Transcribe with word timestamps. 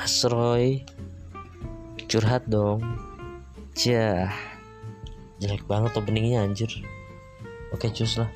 Asroy 0.00 0.80
curhat 2.08 2.48
dong. 2.48 2.80
Jah 3.76 4.32
jelek 5.40 5.64
banget 5.68 5.92
openingnya 5.96 6.40
anjir. 6.40 6.72
Oke 7.76 7.92
cus 7.92 8.16
lah. 8.16 8.32